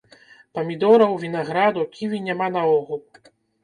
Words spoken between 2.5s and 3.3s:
наогул!